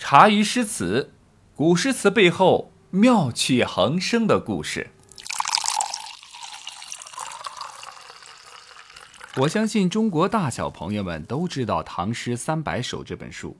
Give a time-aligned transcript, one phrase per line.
[0.00, 1.12] 茶余诗词，
[1.54, 4.88] 古诗词背后妙趣横生的故事。
[9.36, 13.54] 我相信中国大小朋友们都知道《唐诗三百首》这本书，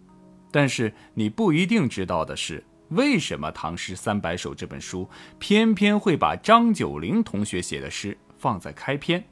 [0.51, 9.22] 但是你不一定知道的是，为什么《唐诗三百首》这本书偏偏会把张九龄同学写的诗放在开篇？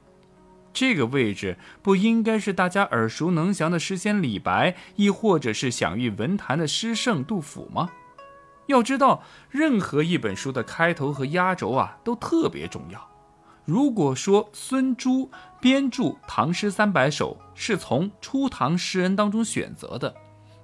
[0.72, 7.90] 这个位置不应该是大家耳熟能详的诗仙李白，亦或者是享誉文坛的诗圣杜甫吗？
[8.66, 13.08] 要知道，任何一本书的开头和压轴啊，都特别重要。
[13.64, 20.14] 如果说孙朱编著《唐诗三百首》是从初唐诗人当中选择的，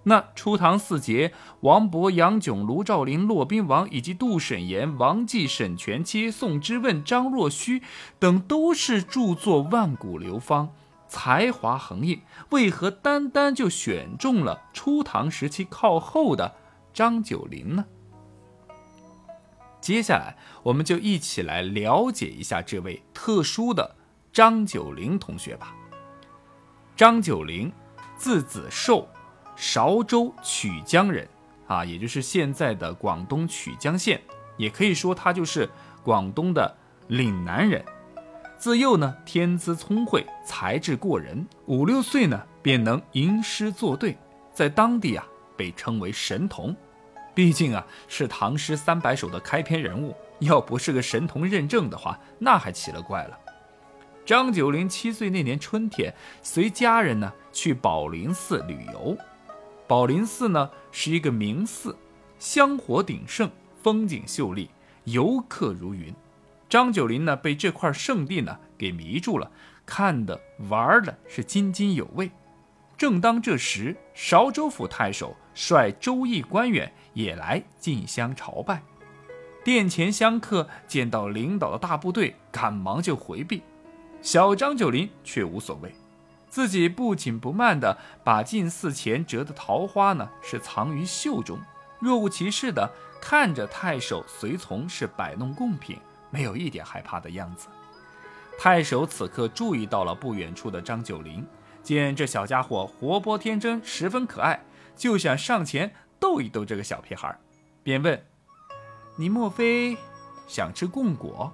[0.04, 7.82] 那初唐四杰王勃、杨炯、卢照邻、骆宾王以及杜审言、王继、沈佺期、宋之问、张若虚
[8.18, 10.74] 等都是著作万古流芳、
[11.08, 16.54] 才华横溢，为何单单就选中了初唐时期靠后的
[16.92, 17.84] 张九龄呢？
[19.80, 23.96] 接下来，我们就一起来了解一下这位特殊的
[24.32, 25.74] 张九龄同学吧。
[26.96, 27.72] 张九龄，
[28.16, 29.08] 字子寿，
[29.56, 31.28] 韶州曲江人，
[31.66, 34.20] 啊，也就是现在的广东曲江县，
[34.56, 35.68] 也可以说他就是
[36.02, 36.76] 广东的
[37.08, 37.84] 岭南人。
[38.56, 44.16] 自幼呢，天资聪慧，才智过人，五六岁呢便能吟诗作对，
[44.52, 46.74] 在当地啊被称为神童。
[47.34, 53.38] 毕竟啊，是唐诗三百首的开篇人物，要不是个神童认证的话，那还奇了怪了。
[54.24, 59.14] 张九龄七岁那年春天，随家人呢去宝林寺旅游。
[59.86, 61.96] 宝林寺呢是一个名寺，
[62.38, 63.50] 香火鼎盛，
[63.82, 64.70] 风景秀丽，
[65.04, 66.14] 游客如云。
[66.68, 69.50] 张九龄呢被这块圣地呢给迷住了，
[69.84, 72.30] 看的玩的是津津有味。
[72.96, 78.82] 正当这时，韶州府太守率周邑官员也来进香朝拜。
[79.62, 83.62] 殿前香客见到领导的大部队，赶忙就回避。
[84.22, 85.92] 小张九龄却无所谓，
[86.54, 91.58] 自己不紧不慢地把进寺前折的桃花呢是藏于袖中，
[91.98, 92.88] 若无其事地
[93.20, 95.98] 看着太守随从是摆弄贡品，
[96.30, 97.66] 没有一点害怕的样子。
[98.56, 101.44] 太守此刻注意到了不远处的张九龄。
[101.82, 104.64] 见这小家伙活泼天真，十分可爱，
[104.94, 107.36] 就想上前逗一逗这个小屁孩，
[107.82, 108.24] 便问
[109.18, 109.98] ：“你莫非
[110.46, 111.52] 想吃贡果？”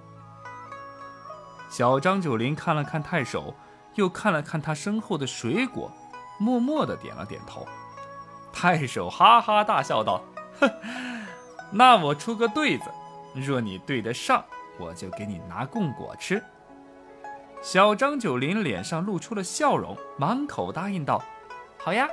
[1.71, 3.55] 小张九龄看了看太守，
[3.95, 5.91] 又看了看他身后的水果，
[6.39, 7.67] 默默的点了点头。
[8.53, 10.21] 太守哈哈大笑道
[10.59, 10.69] ：“哼，
[11.71, 12.85] 那我出个对子，
[13.33, 14.43] 若你对得上，
[14.77, 16.43] 我就给你拿贡果吃。”
[17.61, 21.23] 小张九龄脸上露出了笑容，满口答应道
[21.77, 22.09] ：“好呀。”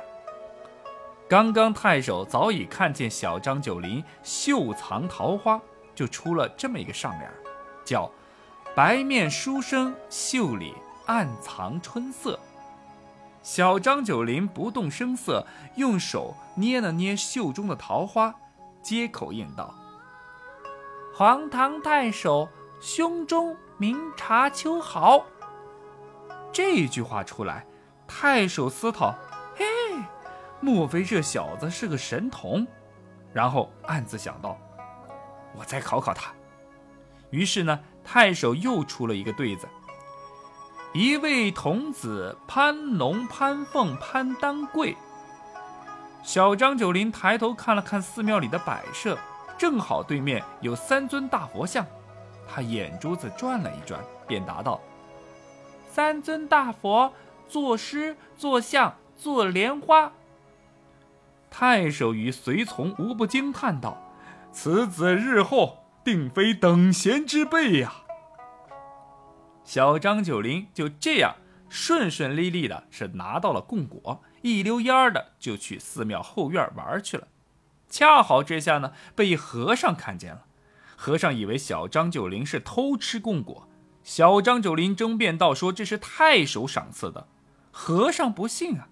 [1.27, 5.59] 刚刚太守早已看见小张九龄袖藏桃花，
[5.93, 7.31] 就出了这么一个上联，
[7.83, 8.09] 叫
[8.75, 10.73] “白面书生袖里
[11.09, 12.39] 暗藏春色”。
[13.41, 15.43] 小张九龄不动声色，
[15.75, 18.35] 用手捏了捏袖中的桃花，
[18.83, 19.73] 接口应道
[21.15, 22.47] ：“黄唐太守
[22.79, 25.25] 胸中明察秋毫。”
[26.53, 27.65] 这句话出来，
[28.07, 29.15] 太守思考
[29.57, 29.65] ：“嘿，
[30.59, 32.67] 莫非这小子是个神童？”
[33.33, 34.57] 然后暗自想到
[35.57, 36.31] ：“我再考考他。”
[37.31, 39.67] 于是呢，太守又出了一个对子
[40.93, 44.95] ：“一位童子攀龙攀凤攀丹桂。”
[46.23, 49.17] 小张九龄抬头看了看寺庙里的摆设，
[49.57, 51.85] 正好对面有三尊大佛像，
[52.47, 54.79] 他眼珠子转了一转，便答道。
[55.91, 57.13] 三尊大佛
[57.47, 60.11] 作诗作像作莲花。
[61.49, 63.97] 太守与随从无不惊叹道
[64.53, 67.93] ：“此子日后定非等闲之辈呀！”
[69.69, 71.35] 小张九龄就这样
[71.69, 77.27] 顺顺利利的是拿到了贡果，一溜烟儿的就去寺庙后院玩去了。
[77.87, 80.45] 恰好这下呢，被和尚看见了。
[80.95, 83.69] 和尚以为小张九龄是偷吃贡果。
[84.03, 87.27] 小张九龄争辩道：“说这是太守赏赐的。”
[87.69, 88.87] 和尚不信啊，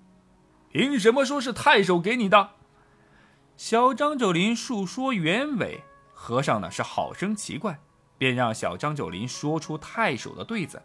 [0.69, 2.51] 凭什么说是太守给你的？
[3.56, 5.81] 小张九龄述说原委，
[6.13, 7.80] 和尚呢是好生奇怪，
[8.18, 10.81] 便让小张九龄说出太守的对子。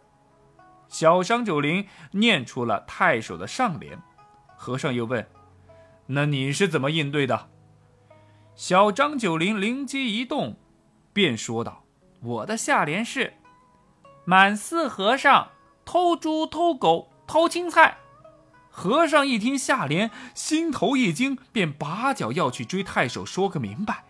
[0.87, 3.99] 小张九龄念出了太守的上联，
[4.55, 5.27] 和尚又问
[6.07, 7.49] ：“那你是怎么应对的？”
[8.55, 10.57] 小张九龄灵机一动，
[11.11, 11.83] 便说道
[12.21, 13.33] ：“我的下联是。”
[14.25, 15.49] 满寺和尚
[15.83, 17.97] 偷猪偷狗偷青菜，
[18.69, 24.05] 和尚一听下联，心头一惊，便拔脚要去追太守，说个明白。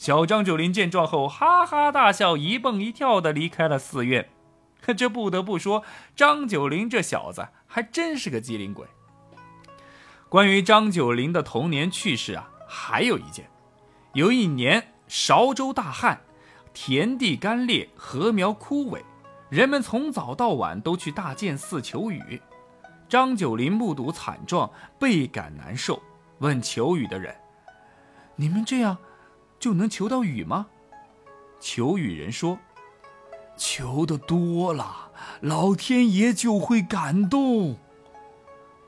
[0.00, 4.30] 小张九龄见状后，哈哈大笑，一蹦一跳的离开了寺院。
[4.80, 5.84] 可 这不得不说，
[6.16, 8.86] 张九龄这小子还真是个机灵鬼。
[10.30, 13.50] 关于张九龄的童年趣事啊，还有一件：
[14.14, 16.22] 有一年韶州大旱，
[16.72, 19.02] 田地干裂，禾苗枯萎，
[19.50, 22.40] 人们从早到晚都去大建寺求雨。
[23.06, 26.02] 张九龄目睹惨状，倍感难受，
[26.38, 27.36] 问求雨的人
[28.36, 28.96] ：“你们这样
[29.60, 30.66] 就能求到雨吗？”
[31.60, 32.58] 求雨人说
[33.56, 37.76] ：“求的多了，老天爷就会感动。”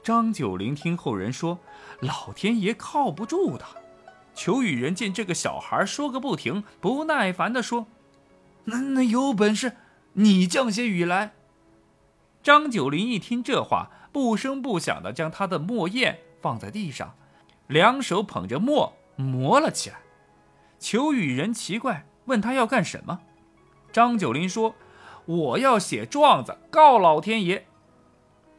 [0.02, 1.60] 张九龄听后人说
[2.00, 3.64] ：“老天爷靠不住的。”
[4.34, 7.86] 求雨人见这个小孩说个不停，不耐烦地说
[8.64, 9.76] ：“那那有本事
[10.14, 11.34] 你降些雨来。”
[12.42, 13.90] 张九龄一听这话。
[14.12, 17.14] 不声不响地将他的墨砚放在地上，
[17.66, 20.02] 两手捧着墨磨了起来。
[20.82, 23.20] 求雨人奇怪，问他要干什么。
[23.92, 24.74] 张九龄说
[25.24, 27.66] ：“我要写状子告老天爷。”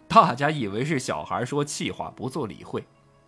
[0.08, 2.86] 大家以为是小孩说气话，不做理会。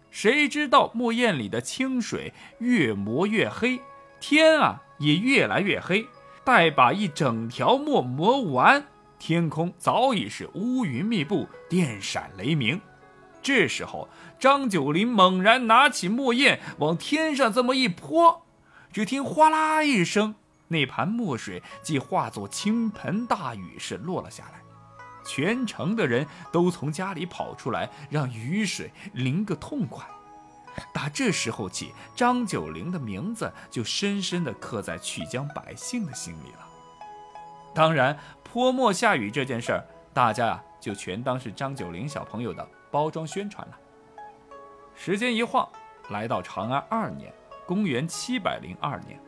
[0.10, 3.82] 谁知道墨砚里的清水越磨越黑，
[4.22, 6.08] 天啊也越来越黑。
[6.46, 8.86] 待把一整条墨磨完。
[9.20, 12.80] 天空早已是乌云密布，电闪雷鸣。
[13.42, 14.08] 这时候，
[14.40, 18.45] 张九龄猛然拿起墨砚，往天上这么一泼，
[18.96, 20.34] 只听哗啦一声，
[20.70, 24.62] 那盘墨水即化作倾盆大雨是落了下来。
[25.26, 30.08] 全城的人都从家里跑出来，让雨水淋个痛快。
[30.94, 36.66] 打这时候起，张九龄的名字就深深地刻在曲江百姓的心里了。
[37.74, 38.18] 当然。
[38.46, 43.78] 泼墨下雨这件事儿，大家啊就全当是张九龄小朋友的包装宣传了。
[44.96, 45.68] 时间一晃，
[46.12, 47.34] 来到长安二年，
[47.66, 49.20] 公元七百零二年，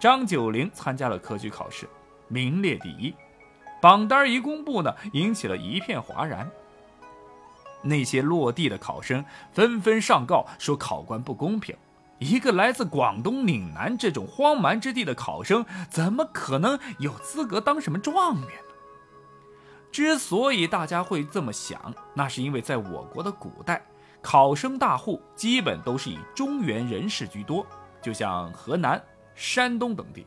[0.00, 1.88] 张九龄参加了科举考试，
[2.28, 3.14] 名列第一。
[3.80, 6.50] 榜单一公布呢，引起了一片哗然。
[7.82, 11.76] 那些落地的考生纷纷上告说考官不公平。
[12.18, 18.50] 一个来自广东岭南这种荒蛮之地的考生，怎么可能有资格当什么状元？
[19.92, 23.84] 之所以大家会这么想，那是因为在我国的古代，
[24.24, 27.64] 考生大户基本都是以中原人士居多，
[28.00, 29.00] 就像河南、
[29.34, 30.24] 山东等地；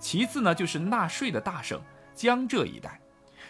[0.00, 1.80] 其次呢，就是纳税的大省
[2.12, 3.00] 江浙一带，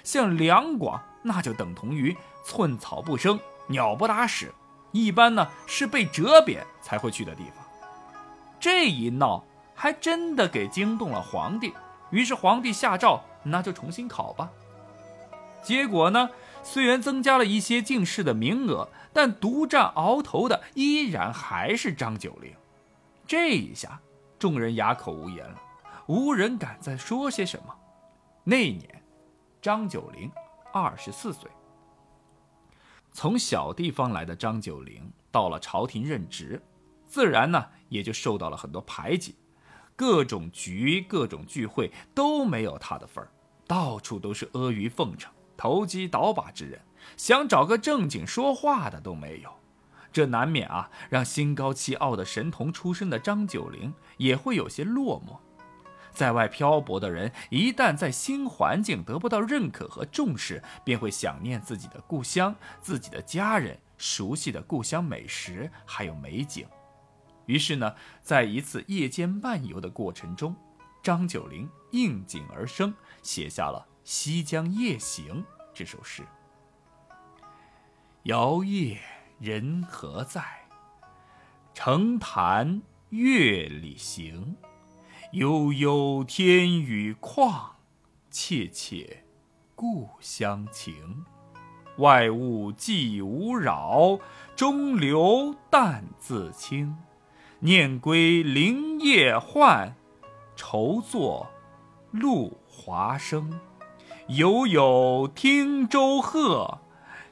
[0.04, 2.14] 像两广，那就等同于
[2.44, 4.52] 寸草不生、鸟不拉屎，
[4.92, 7.64] 一般呢是被折贬才会去的地方。
[8.60, 9.42] 这一闹，
[9.74, 11.72] 还真的给惊动了皇帝。
[12.10, 14.50] 于是皇帝下诏，那就重新考吧。
[15.66, 16.30] 结果呢，
[16.62, 22.54] 虽然增加了一些进士的名额，但独占鳌头的依然还是张九龄。
[23.26, 24.00] 这一下，
[24.38, 25.60] 众人哑口无言了，
[26.06, 27.74] 无人敢再说些什么。
[28.44, 29.02] 那年，
[29.60, 30.30] 张九龄
[30.72, 31.50] 二十四岁。
[33.12, 36.62] 从小地方来的张九龄，到了朝廷任职。
[37.08, 39.34] 自然呢，也就受到了很多排挤，
[39.96, 43.28] 各种局、各种聚会都没有他的份儿，
[43.66, 46.80] 到处都是阿谀奉承、投机倒把之人，
[47.16, 49.50] 想找个正经说话的都没有，
[50.12, 55.38] 这难免啊，让心高气傲的神童出身的张九龄也会有些落寞。
[56.12, 66.66] 在外漂泊的人，一旦在新环境得不到认可和重视，便会想念自己的故乡、自己的家人、熟悉的故乡美食还有美景。
[67.44, 70.56] 于是呢，在一次夜间漫游的过程中，
[71.02, 75.44] 张九龄应景而生，写下了《西江夜行》
[75.76, 76.22] 这首诗。
[78.22, 78.96] 摇曳
[79.38, 80.42] 人何在？
[81.74, 82.80] 城潭
[83.10, 84.56] 月里行。
[85.32, 87.72] 悠悠天宇旷，
[88.30, 89.24] 切切
[89.74, 91.26] 故乡情。
[91.98, 94.18] 外物既无扰，
[94.56, 96.96] 中流淡自清。
[97.58, 99.94] 念归林夜换，
[100.56, 101.50] 愁作
[102.12, 103.60] 露华生。
[104.28, 106.80] 犹有汀洲鹤，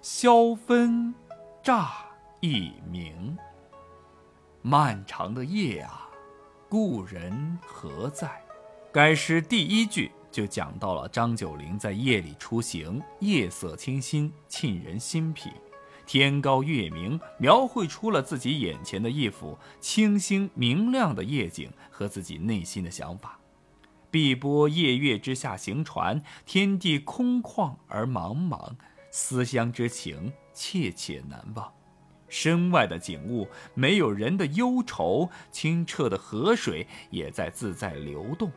[0.00, 1.12] 萧分
[1.60, 1.90] 乍
[2.40, 3.36] 一鸣。
[4.62, 6.08] 漫长的夜啊，
[6.68, 8.40] 故人何在？
[8.92, 15.50] 该诗第一句就讲到了张九龄在夜里出行，夜色清新，沁人心脾。
[16.06, 23.36] 天高月明，描绘出了自己眼前的一幅清新明亮的夜景和自己内心的想法。
[24.14, 28.74] 碧波夜月之下行船，天地空旷而茫茫，
[29.10, 31.72] 思乡之情切切难忘。
[32.28, 38.52] 身外的景物没有人的忧愁，清澈的河水也在自在流动。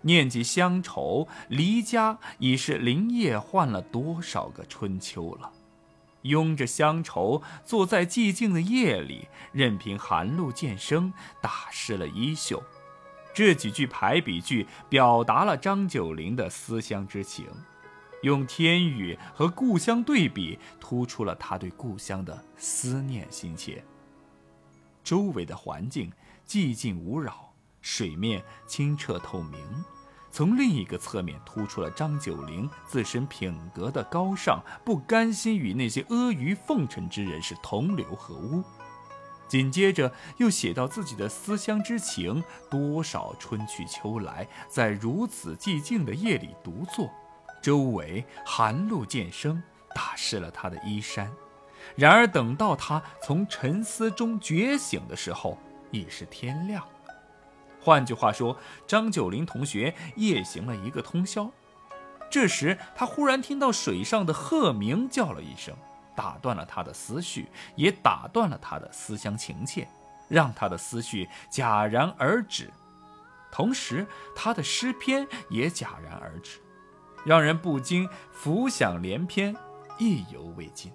[0.00, 5.52] 念及乡愁，离家已是林叶换了多少个春秋了。
[6.22, 12.62] 拥着乡愁，坐在寂静的夜里，任凭寒露渐生，打湿了衣袖。
[13.34, 17.46] 这几句排比句表达了张九龄的思乡之情，
[18.22, 23.82] 用天宇和故乡对比，突出了他对故乡的思念心切。
[25.02, 26.12] 周围的环境
[26.46, 29.60] 寂静无扰，水面清澈透明。
[30.30, 38.62] 从另一个侧面突出了张九龄自身品格的高尚，不甘心与那些阿谀奉承之人是同流合污。
[39.52, 47.12] 紧接着又写到自己的思乡之情，多少春去秋来，在如此寂静的夜里独坐，
[47.60, 49.62] 周围寒露渐生，
[49.94, 51.30] 打湿了他的衣衫。
[51.94, 55.58] 然而等到他从沉思中觉醒的时候，
[55.90, 56.82] 已是天亮。
[57.78, 58.56] 换句话说，
[58.86, 61.50] 张九龄同学夜行了一个通宵。
[62.30, 65.76] 这时，他忽然听到水上的鹤鸣叫了一声，
[66.14, 69.88] 打断了他的思绪，也打断了他的思乡情切，
[70.28, 72.70] 让他的思绪戛然而止。
[73.50, 76.60] 同时，他的诗篇也戛然而止，
[77.24, 79.54] 让人不禁浮想联翩，
[79.98, 80.92] 意犹未尽。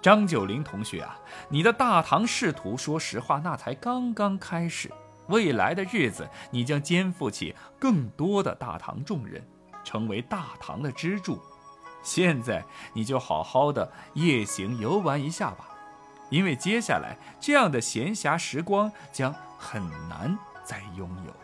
[0.00, 4.92] 张九龄同学啊，你的大唐仕途，说实话，那才刚刚开始。
[5.28, 9.42] 未来的日子，你将肩负起更多的大唐重任，
[9.82, 11.40] 成为大唐的支柱。
[12.04, 15.64] 现在你就好好的夜行游玩一下吧，
[16.30, 21.43] 因为接下来这样的闲暇时光将很难再拥有。